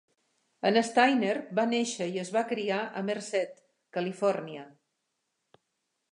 En 0.67 0.77
Stayner 0.85 1.33
va 1.59 1.65
nàixer 1.73 2.07
i 2.15 2.21
es 2.21 2.31
va 2.37 2.43
criar 2.51 2.79
a 3.01 3.03
Merced, 3.11 3.61
California. 3.99 4.65